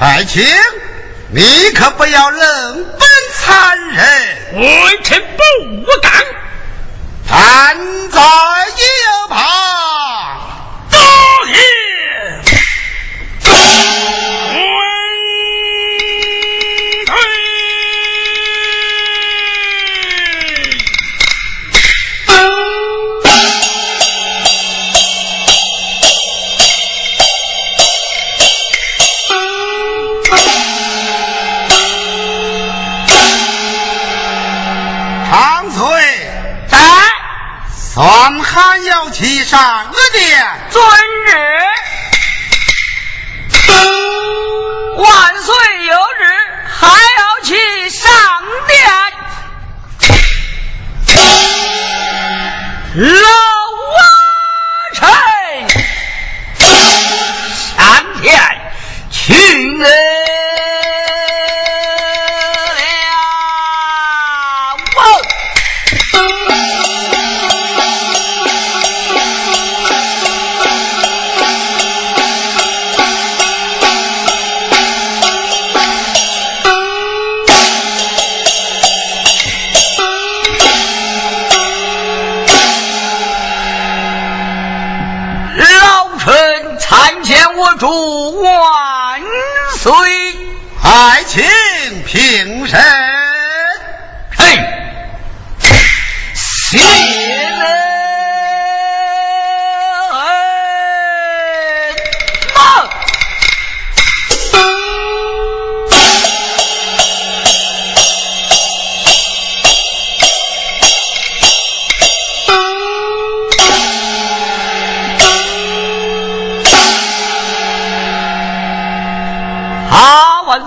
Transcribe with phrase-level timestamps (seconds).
[0.00, 0.42] 爱卿，
[1.28, 1.42] 你
[1.74, 4.06] 可不要冷本残忍，
[4.54, 6.10] 微臣不敢。
[7.28, 7.76] 站
[8.10, 9.46] 在一旁，
[39.50, 40.80] 要去上殿，遵
[41.26, 41.34] 旨。
[44.96, 45.54] 万岁
[45.86, 46.22] 有旨，
[46.68, 48.08] 还要去上
[48.68, 48.78] 殿。
[52.94, 53.49] 老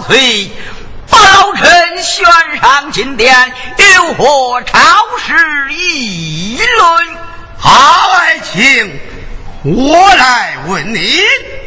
[0.08, 0.52] 岁，
[1.10, 2.26] 把老臣选
[2.62, 3.54] 上金殿，
[3.96, 4.80] 有何朝
[5.26, 7.18] 事议论？
[7.58, 9.00] 好爱卿，
[9.63, 11.22] 我来问你，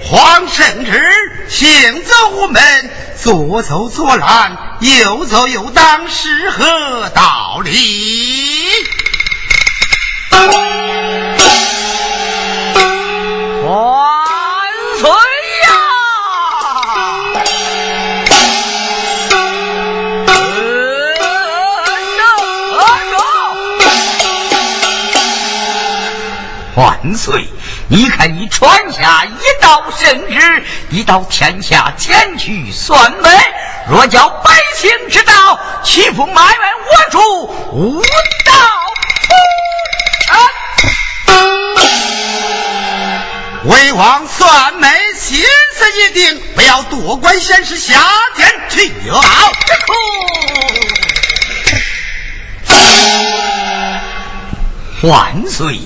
[0.04, 2.90] 皇圣旨，行走无门，
[3.22, 8.66] 左走左拦，右走右挡，是何道理？
[26.76, 27.48] 万岁！
[27.88, 33.32] 你看，你传下一道圣旨，一到天下前去算门。
[33.88, 37.18] 若叫百姓知道，岂不埋怨我主
[37.72, 38.52] 无道
[41.24, 41.74] 不成？
[43.70, 45.42] 为王算门，心
[45.76, 48.02] 思已定，不要多管闲事，下
[48.36, 49.22] 殿去好。
[55.02, 55.80] 万岁！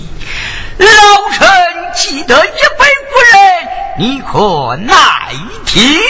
[0.80, 1.46] 老臣
[1.94, 4.94] 记得一本古人，你可耐
[5.66, 6.00] 听？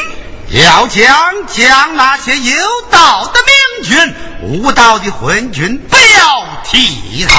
[0.50, 2.56] 要将将那些有
[2.90, 7.34] 道的明君、无道的昏君，不要提他。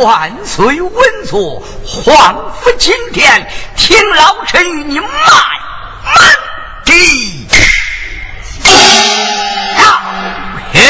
[0.00, 6.16] 万岁稳坐，皇府今天，听老臣与你慢慢
[6.84, 7.48] 地。
[10.72, 10.80] 妾，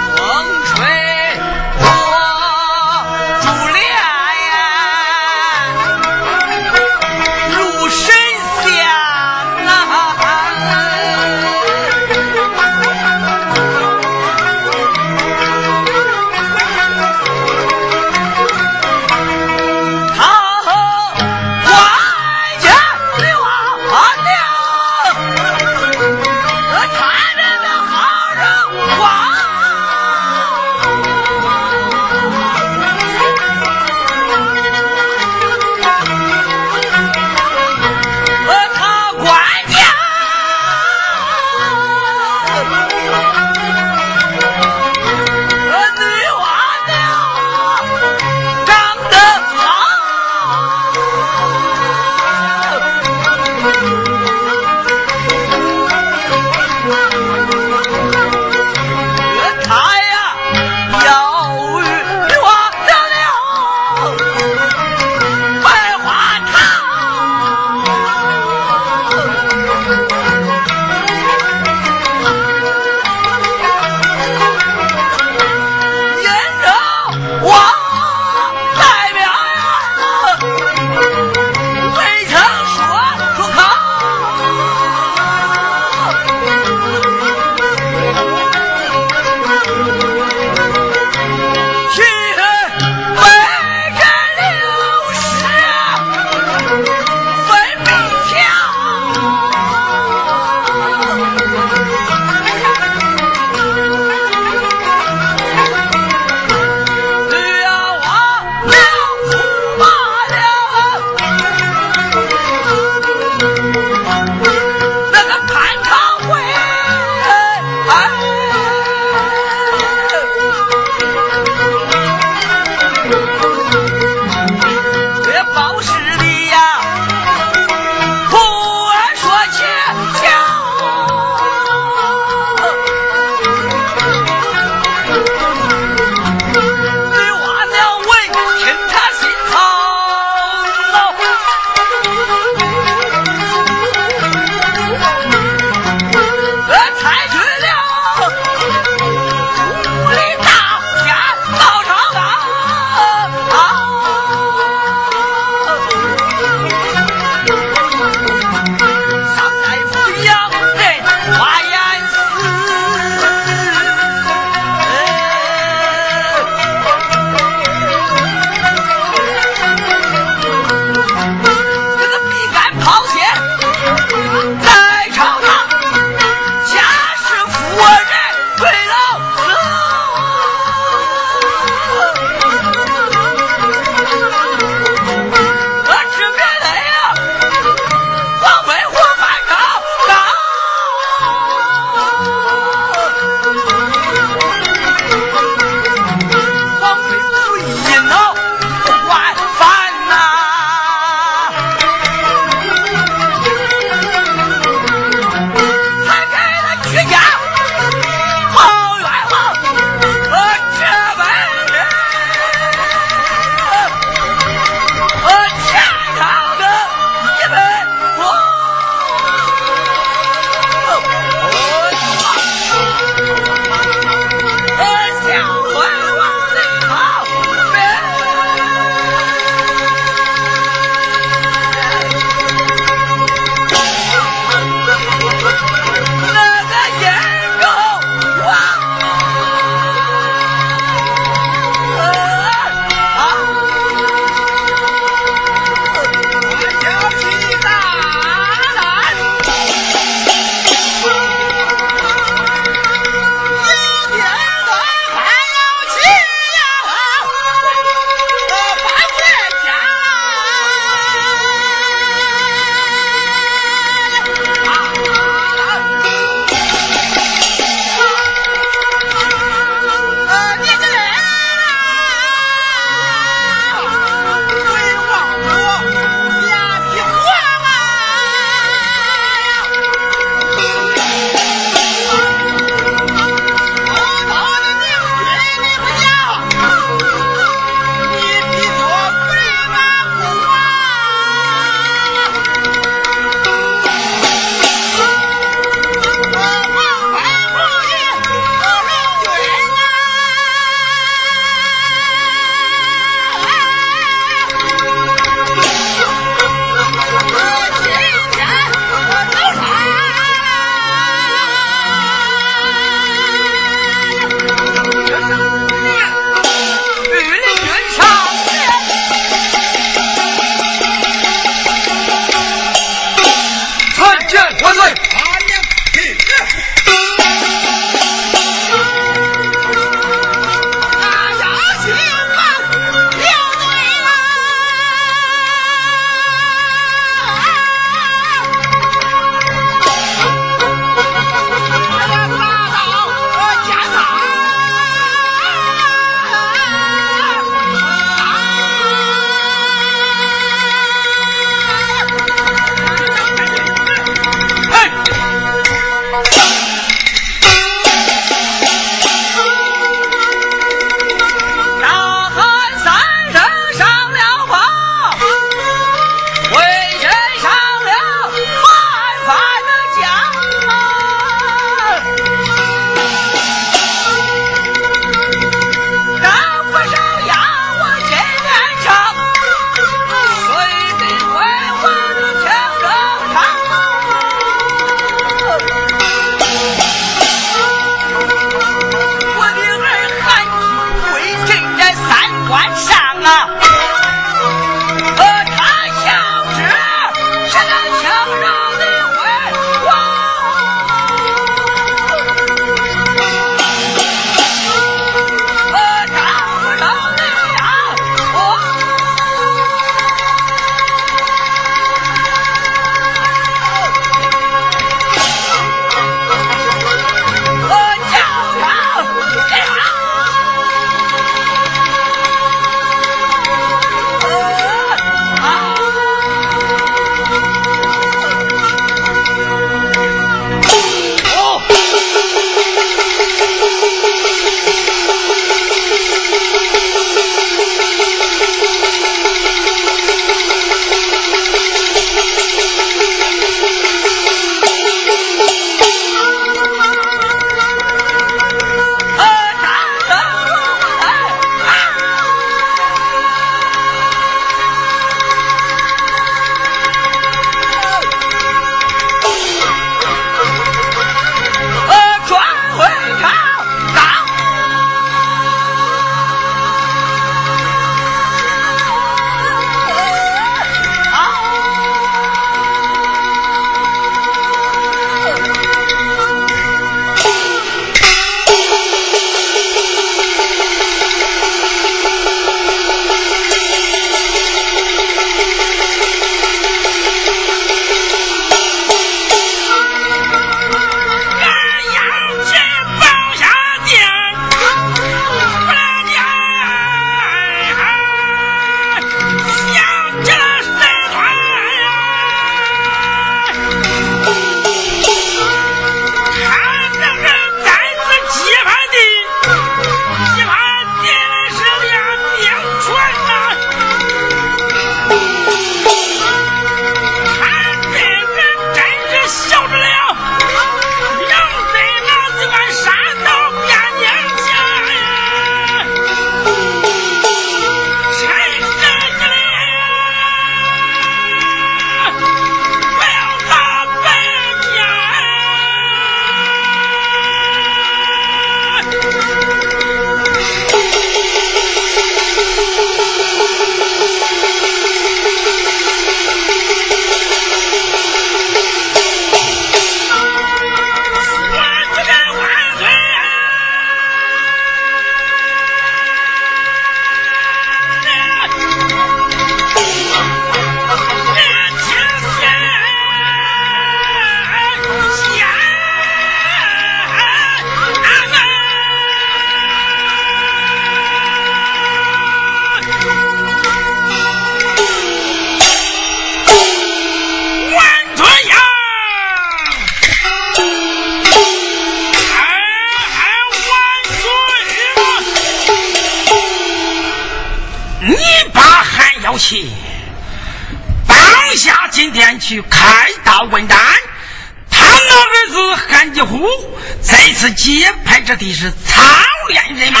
[598.34, 599.02] 接派这地是操
[599.48, 600.00] 练人马，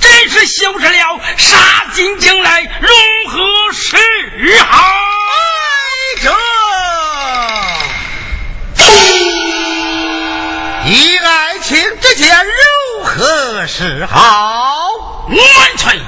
[0.00, 1.56] 真是修成了杀
[1.94, 2.88] 进京来，如
[3.30, 3.38] 何
[3.72, 3.96] 是
[4.64, 4.82] 好？
[6.22, 6.30] 这
[10.90, 15.28] 以爱卿之见，如何是好？
[15.28, 15.98] 万岁！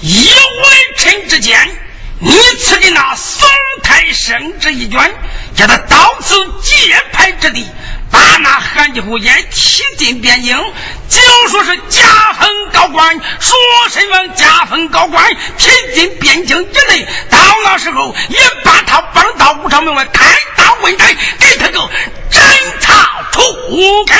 [0.00, 1.80] 以微臣之见。
[2.20, 3.48] 你赐给那宋
[3.82, 5.12] 太生这一卷，
[5.56, 7.66] 叫他到此结派之地，
[8.14, 10.56] 把那韩继虎也提进边境，
[11.08, 13.56] 就说是加封高官，说
[13.90, 17.04] 什么加封高官，提进边境之内。
[17.28, 20.24] 到那时候，也把他绑到武昌门外，开
[20.56, 21.90] 刀问台，给他个
[22.30, 22.42] 斩
[22.78, 22.92] 草
[23.32, 23.40] 除
[24.04, 24.16] 根。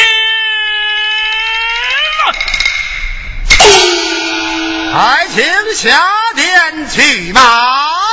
[4.93, 5.45] 还请
[5.77, 6.03] 下
[6.35, 8.04] 殿去吧。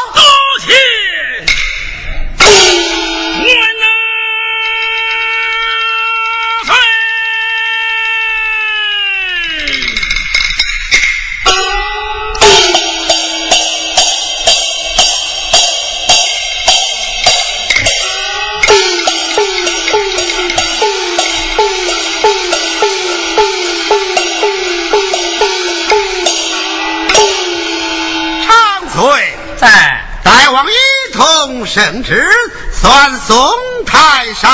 [29.62, 30.76] 哎，大王一
[31.14, 32.28] 同圣旨，
[32.72, 33.38] 算宋
[33.86, 34.50] 太上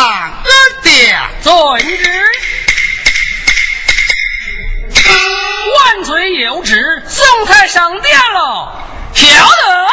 [0.84, 2.26] 殿点，遵旨。
[5.78, 8.82] 万岁有旨，宋太上殿了，
[9.14, 9.88] 晓得。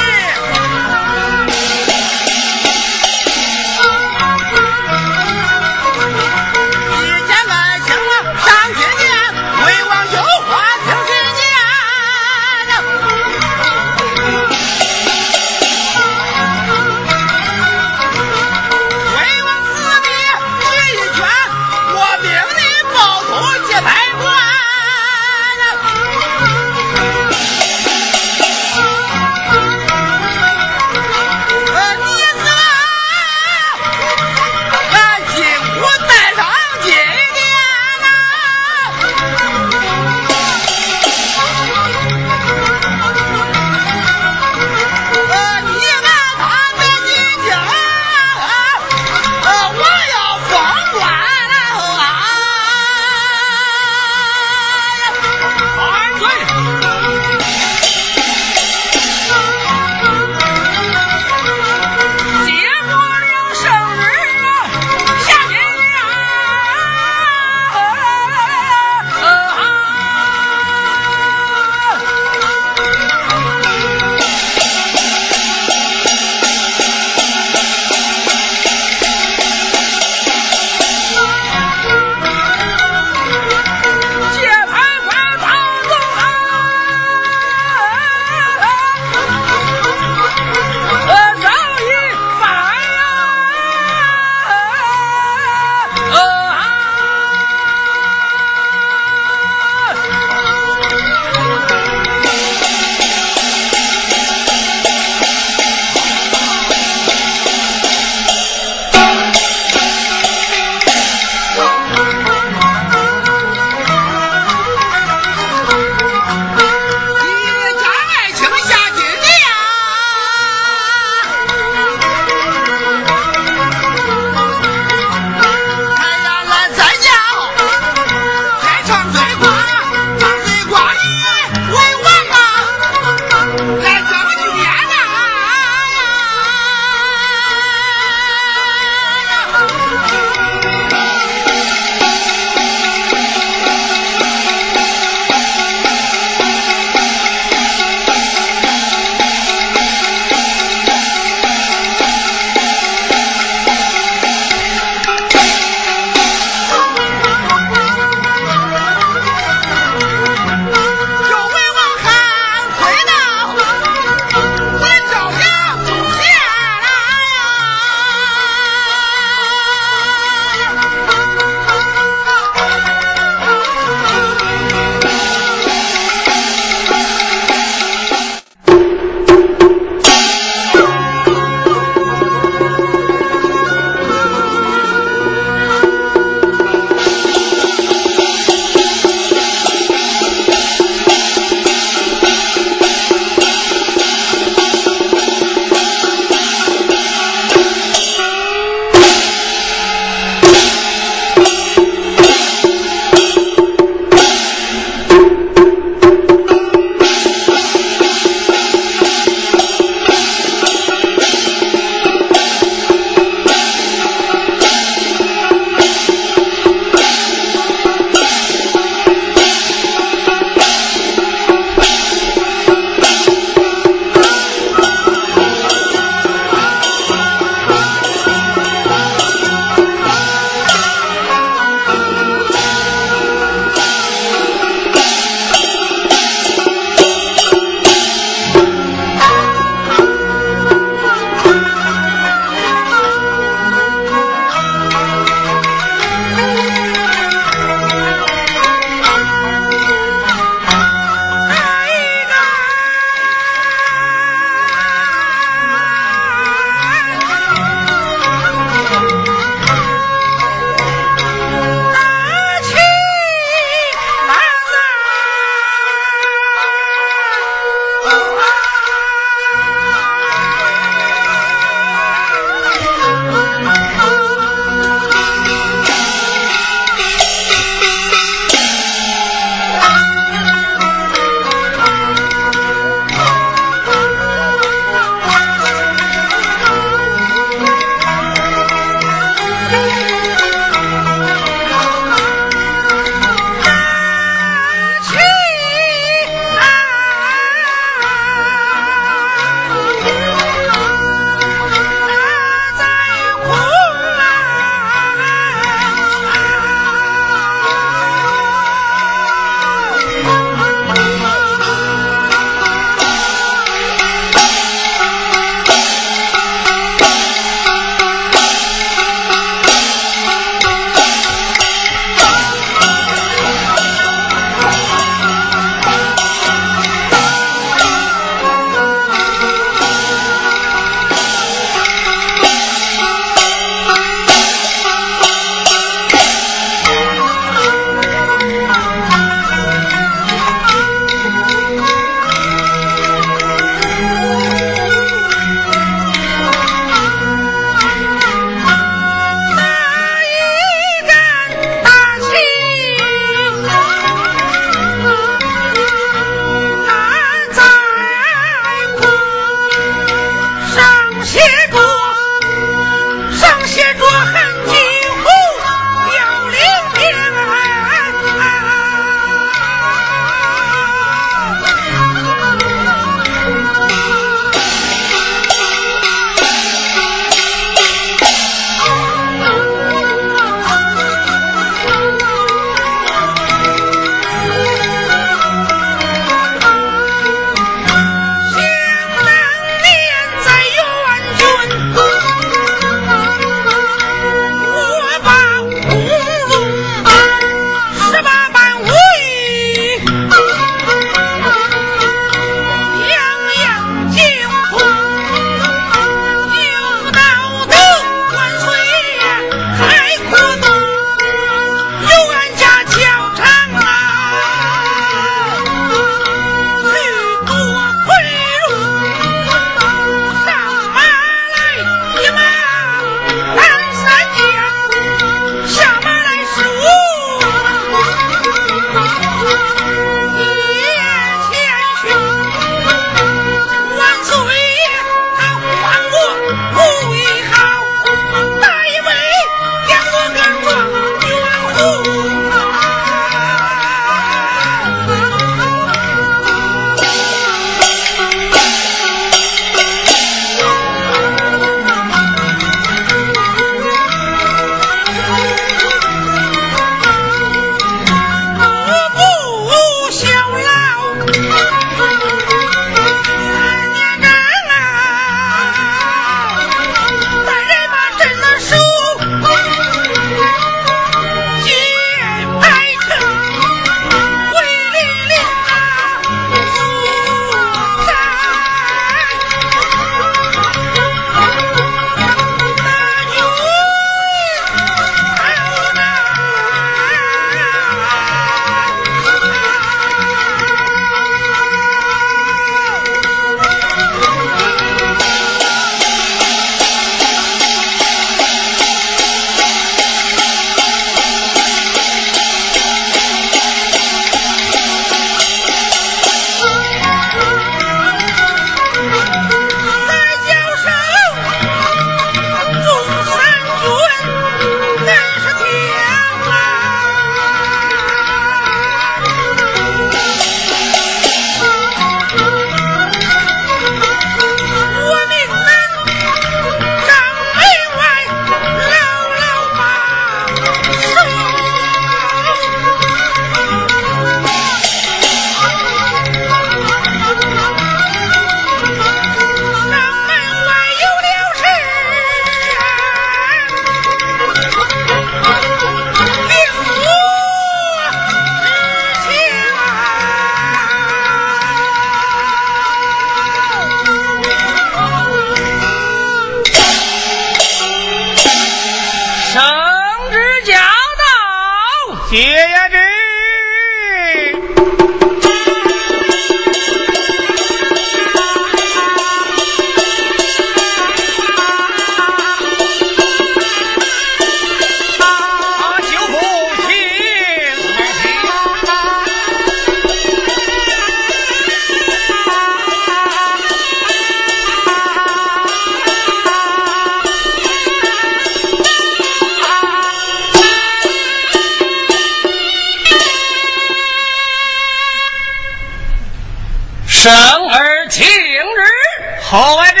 [599.50, 600.00] 好儿子，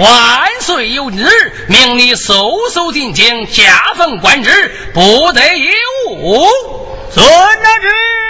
[0.00, 1.54] 万岁有旨。
[1.68, 5.70] 命你搜搜进京，加封官职，不得有
[6.16, 6.48] 误。
[7.14, 8.21] 遵旨。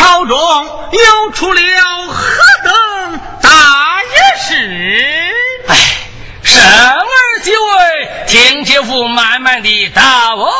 [0.00, 0.36] 朝中。
[0.92, 1.60] 又出了
[2.08, 2.24] 何
[2.64, 3.48] 等大
[4.38, 4.54] 事？
[5.68, 5.76] 哎，
[6.42, 7.04] 生儿
[7.44, 10.50] 即位，听姐夫慢慢的答我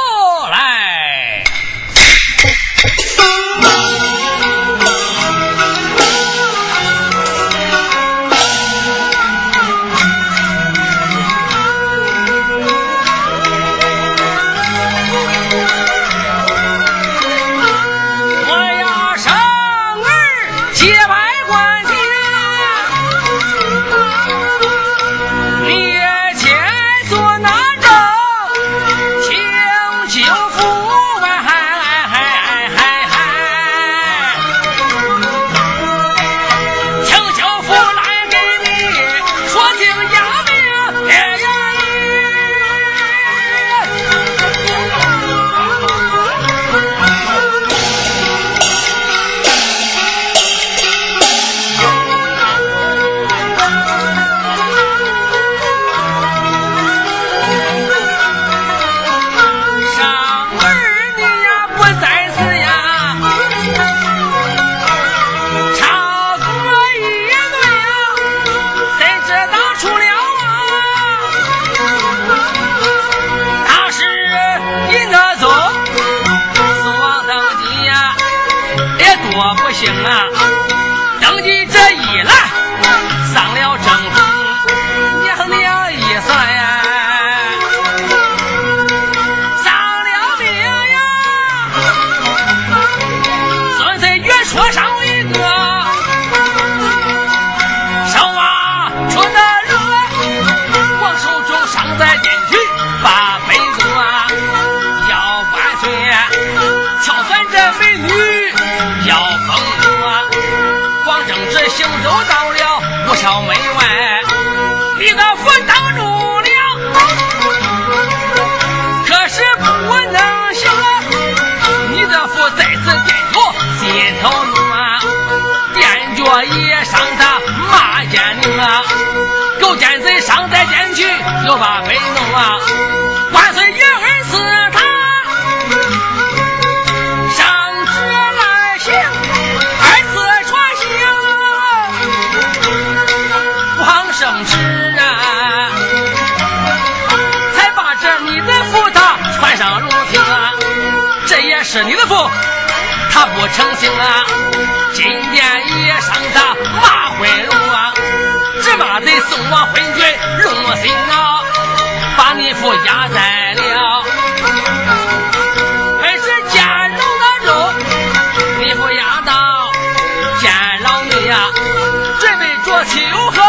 [172.84, 173.42] 亲友后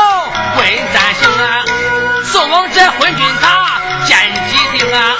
[0.57, 1.63] 问三生啊
[2.25, 4.17] 送往这昏君他见
[4.49, 5.15] 己定啊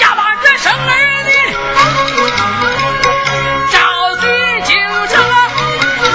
[0.00, 1.30] 压把这生儿女
[3.70, 4.22] 赵子
[4.64, 4.76] 敬
[5.08, 5.34] 上了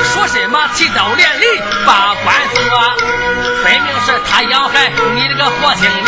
[0.06, 1.46] 说什么提刀连理
[1.86, 2.96] 把官做啊
[3.64, 6.06] 分明是他养害你这个活性命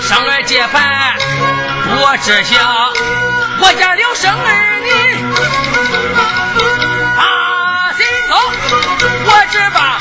[0.00, 1.16] 生儿戒饭
[2.00, 2.92] 我只想
[3.60, 4.90] 我家刘生儿女
[7.16, 8.36] 他心偷
[9.24, 9.95] 我只把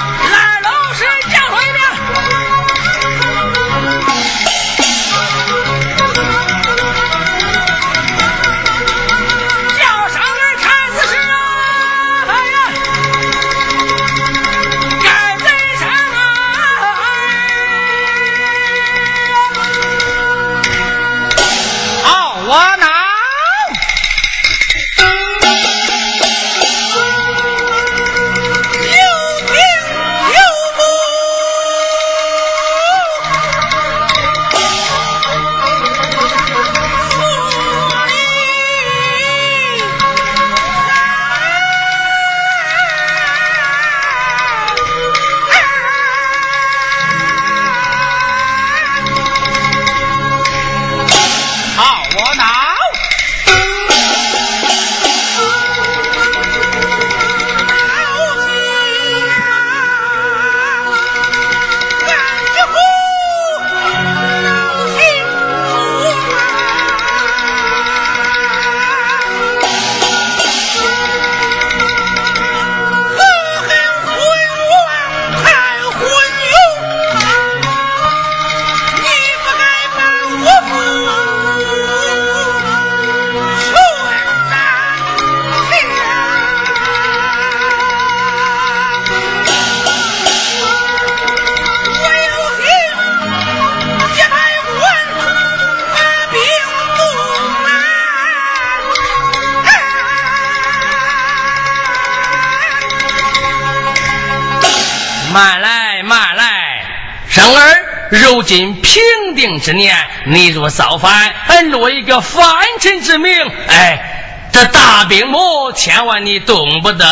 [108.10, 109.02] 如今平
[109.36, 109.96] 定之年，
[110.28, 111.34] 你若造反，
[111.72, 112.46] 落一个反
[112.80, 113.34] 臣之名，
[113.68, 117.06] 哎，这大兵魔千万你动不得。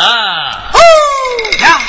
[1.62, 1.82] 呀。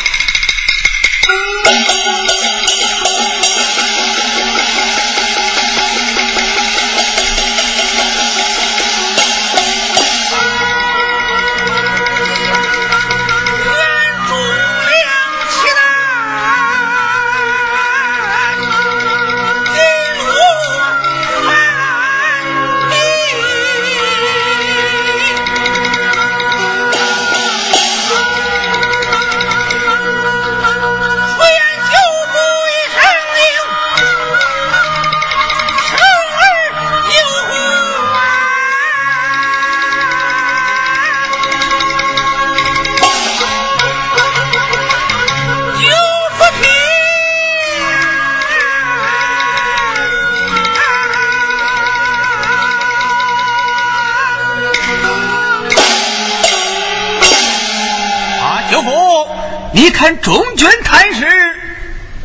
[60.05, 61.27] 看中军探视，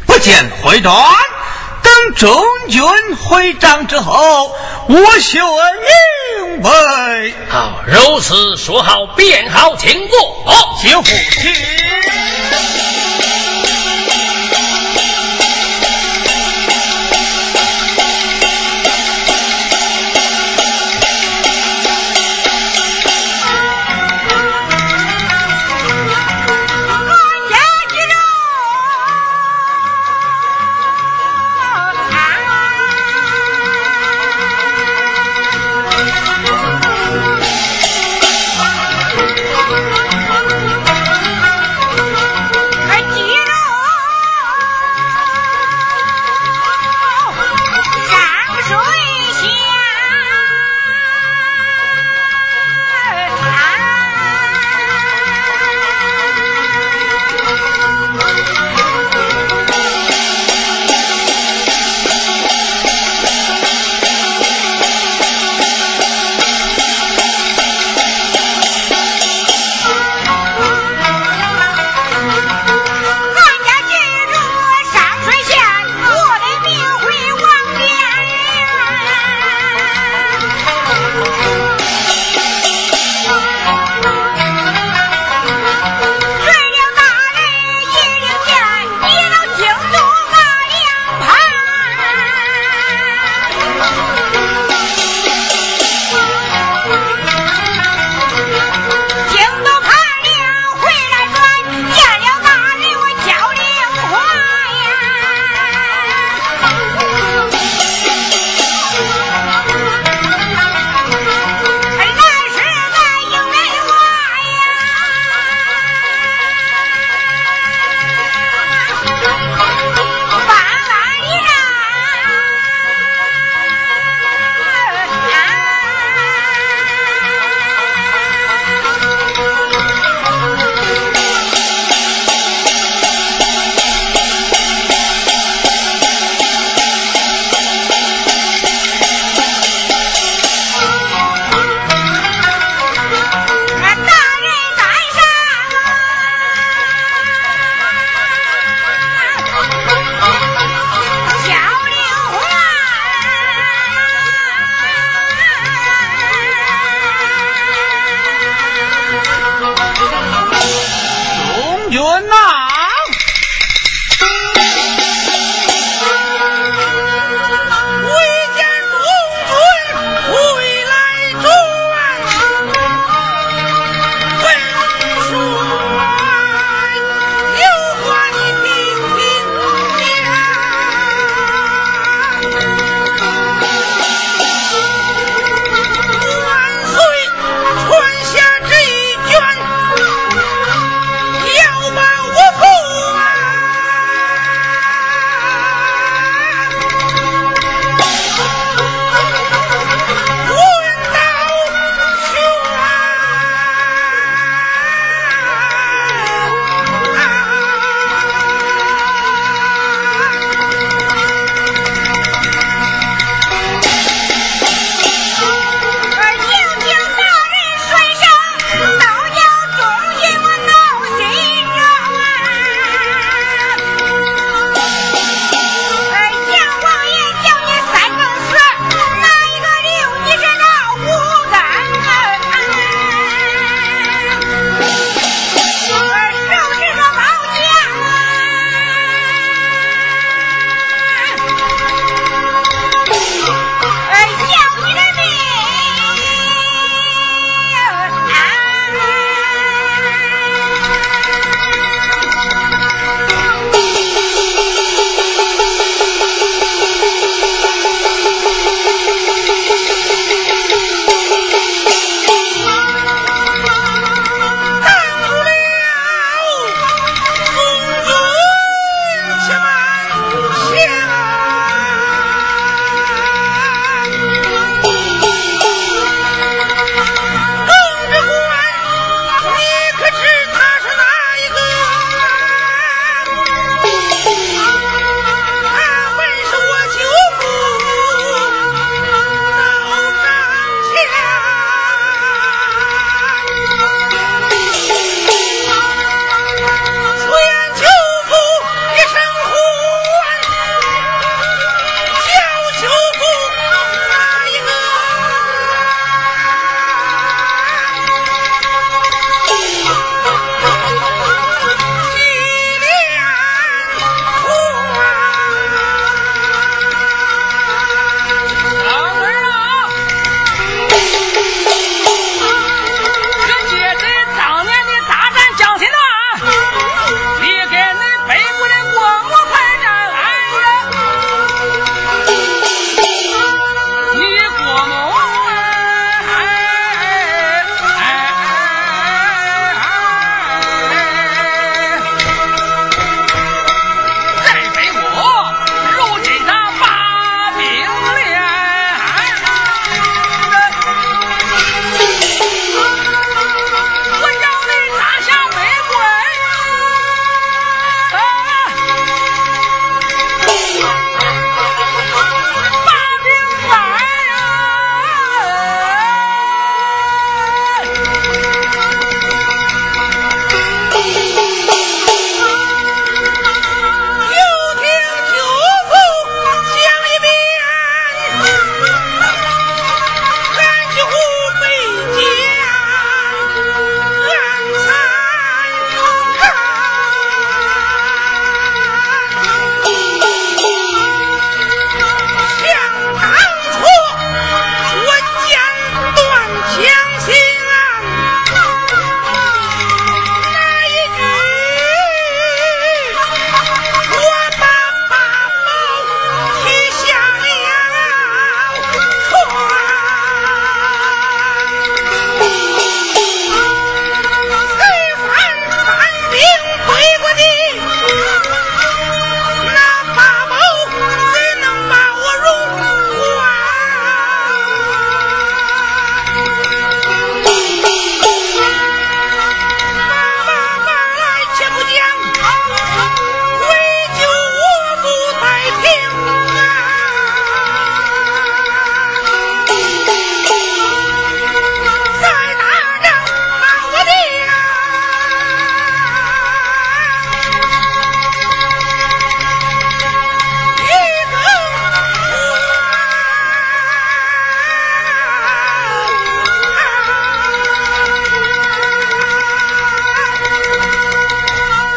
[0.06, 0.94] 不见回转。
[1.82, 2.84] 等中军
[3.16, 4.54] 回帐之后，
[4.90, 5.40] 我休
[6.50, 6.70] 明白。
[7.48, 10.46] 好，如此说好，便好，请坐。
[10.82, 11.89] 谢父亲。